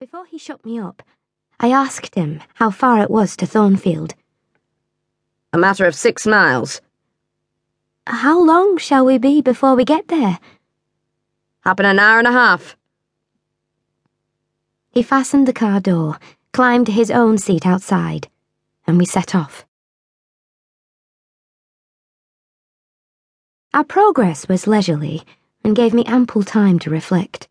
[0.00, 1.02] Before he shut me up,
[1.60, 4.14] I asked him how far it was to Thornfield.
[5.52, 6.80] A matter of six miles.
[8.06, 10.38] How long shall we be before we get there?
[11.64, 12.78] Happen an hour and a half.
[14.90, 16.18] He fastened the car door,
[16.54, 18.30] climbed to his own seat outside,
[18.86, 19.66] and we set off.
[23.74, 25.24] Our progress was leisurely
[25.62, 27.49] and gave me ample time to reflect.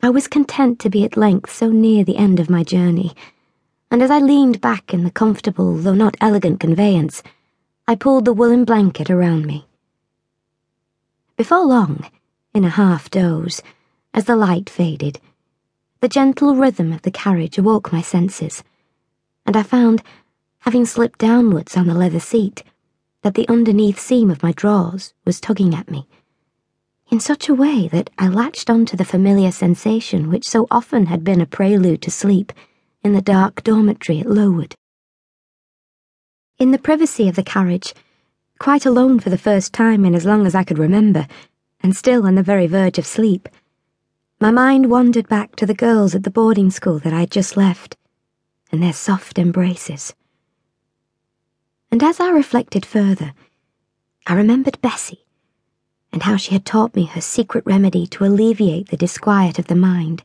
[0.00, 3.16] I was content to be at length so near the end of my journey,
[3.90, 7.20] and as I leaned back in the comfortable, though not elegant conveyance,
[7.88, 9.66] I pulled the woolen blanket around me.
[11.36, 12.08] Before long,
[12.54, 13.60] in a half doze,
[14.14, 15.20] as the light faded,
[16.00, 18.62] the gentle rhythm of the carriage awoke my senses,
[19.44, 20.04] and I found,
[20.60, 22.62] having slipped downwards on the leather seat,
[23.22, 26.06] that the underneath seam of my drawers was tugging at me
[27.10, 31.06] in such a way that I latched on to the familiar sensation which so often
[31.06, 32.52] had been a prelude to sleep
[33.02, 34.74] in the dark dormitory at Lowood.
[36.58, 37.94] In the privacy of the carriage,
[38.58, 41.26] quite alone for the first time in as long as I could remember,
[41.80, 43.48] and still on the very verge of sleep,
[44.40, 47.56] my mind wandered back to the girls at the boarding school that I had just
[47.56, 47.96] left,
[48.70, 50.14] and their soft embraces.
[51.90, 53.32] And as I reflected further,
[54.26, 55.24] I remembered Bessie
[56.18, 59.76] and how she had taught me her secret remedy to alleviate the disquiet of the
[59.76, 60.24] mind,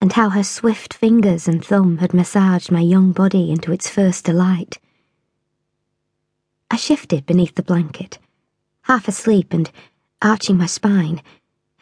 [0.00, 4.24] and how her swift fingers and thumb had massaged my young body into its first
[4.24, 4.78] delight.
[6.70, 8.18] I shifted beneath the blanket,
[8.84, 9.70] half asleep and
[10.22, 11.20] arching my spine,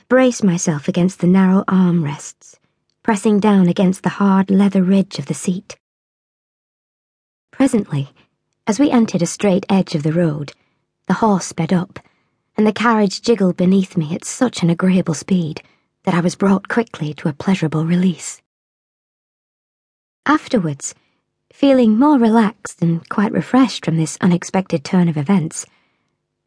[0.08, 2.58] braced myself against the narrow arm rests,
[3.04, 5.78] pressing down against the hard leather ridge of the seat.
[7.52, 8.08] Presently,
[8.66, 10.54] as we entered a straight edge of the road,
[11.06, 12.00] the horse sped up
[12.60, 15.62] and the carriage jiggled beneath me at such an agreeable speed
[16.04, 18.42] that I was brought quickly to a pleasurable release.
[20.26, 20.94] Afterwards,
[21.50, 25.64] feeling more relaxed and quite refreshed from this unexpected turn of events,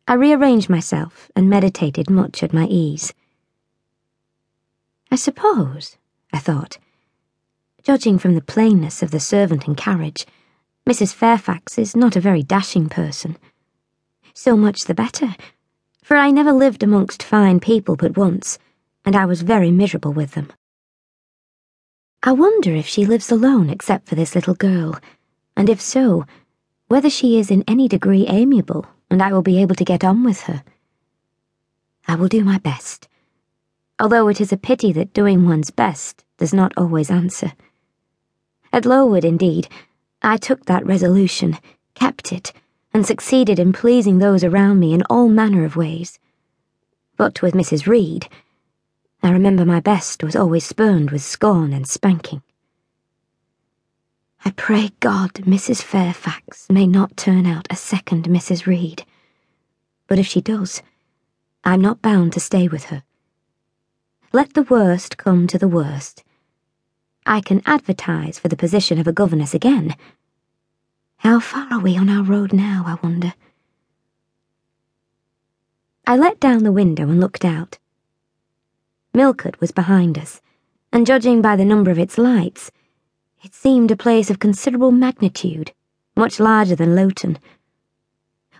[0.07, 3.11] I rearranged myself and meditated much at my ease.
[5.09, 5.97] I suppose,
[6.31, 6.77] I thought,
[7.81, 10.27] judging from the plainness of the servant and carriage,
[10.87, 11.11] Mrs.
[11.11, 13.35] Fairfax is not a very dashing person.
[14.35, 15.35] So much the better
[16.03, 18.59] for I never lived amongst fine people but once,
[19.05, 20.51] and I was very miserable with them.
[22.21, 24.99] I wonder if she lives alone except for this little girl,
[25.55, 26.25] and if so,
[26.87, 30.23] whether she is in any degree amiable and I will be able to get on
[30.23, 30.63] with her.
[32.07, 33.07] I will do my best,
[33.99, 37.53] although it is a pity that doing one's best does not always answer.
[38.73, 39.67] At Lowood, indeed,
[40.21, 41.59] I took that resolution,
[41.93, 42.53] kept it,
[42.93, 46.19] and succeeded in pleasing those around me in all manner of ways.
[47.17, 47.87] But with Mrs.
[47.87, 48.27] Reed,
[49.23, 52.43] I remember my best was always spurned with scorn and spanking.
[54.45, 55.81] I pray God Mrs.
[55.81, 58.65] Fairfax may not turn out a second Mrs.
[58.65, 59.05] Reed,
[60.07, 60.83] but if she does,
[61.63, 63.03] I'm not bound to stay with her.
[64.33, 66.23] Let the worst come to the worst.
[67.25, 69.95] I can advertise for the position of a governess again
[71.23, 73.33] how far are we on our road now, I wonder?
[76.05, 77.79] I let down the window and looked out.
[79.13, 80.41] Millcote was behind us,
[80.91, 82.71] and judging by the number of its lights,
[83.41, 85.71] it seemed a place of considerable magnitude,
[86.17, 87.39] much larger than Lowton.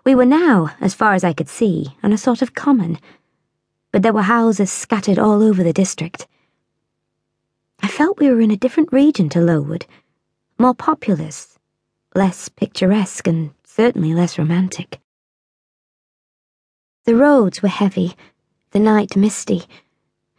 [0.06, 2.97] We were now, as far as I could see, on a sort of common,
[3.91, 6.28] but there were houses scattered all over the district.
[7.81, 9.85] I felt we were in a different region to Lowood,
[10.57, 11.52] more populous
[12.16, 15.00] less picturesque and certainly less romantic.
[17.06, 18.16] The roads were heavy,
[18.72, 19.63] the night misty,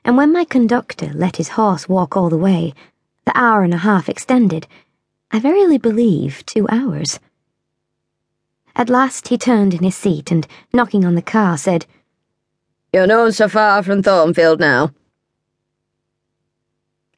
[0.05, 2.75] and when my conductor let his horse walk all the way,
[3.25, 4.67] the hour and a half extended,
[5.31, 7.19] I verily believe two hours.
[8.77, 11.87] At last he turned in his seat and, knocking on the car, said,
[12.93, 14.93] You're not so far from Thornfield now.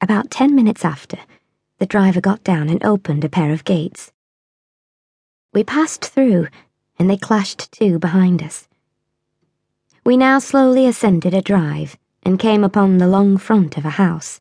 [0.01, 1.19] About ten minutes after,
[1.79, 4.13] the driver got down and opened a pair of gates.
[5.53, 6.49] We passed through,
[6.99, 8.69] and they clashed to behind us.
[10.05, 14.41] We now slowly ascended a drive and came upon the long front of a house.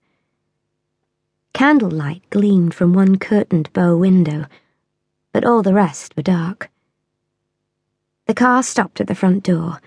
[1.54, 4.46] Candlelight gleamed from one curtained bow window,
[5.31, 6.69] but all the rest were dark.
[8.28, 9.80] The car stopped at the front door.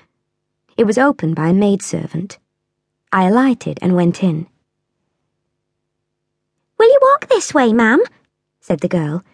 [0.77, 2.39] It was opened by a maidservant.
[3.13, 4.47] I alighted and went in.
[6.79, 8.03] Will you walk this way, ma'am?
[8.61, 9.25] said the girl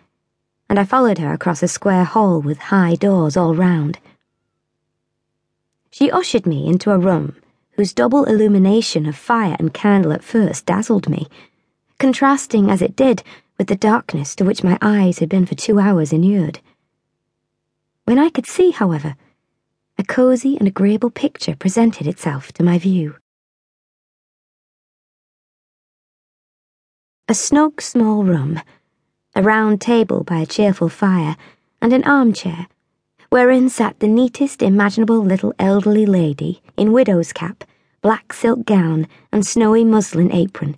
[0.75, 4.00] and I followed her across a square hall with high doors all round.
[5.93, 7.37] She ushered me into a room
[7.76, 11.29] whose double illumination of fire and candle at first dazzled me,
[12.00, 13.23] contrasting as it did
[13.56, 16.59] with the darkness to which my eyes had been for two hours inured.
[18.05, 19.15] When I could see, however,
[19.97, 23.15] a cosy and agreeable picture presented itself to my view.
[27.29, 28.61] A snug small room,
[29.34, 31.36] a round table by a cheerful fire,
[31.82, 32.66] and an armchair,
[33.31, 37.64] wherein sat the neatest imaginable little elderly lady in widow's cap,
[38.00, 40.76] black silk gown, and snowy muslin apron.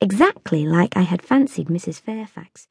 [0.00, 2.00] Exactly like I had fancied Mrs.
[2.00, 2.68] Fairfax.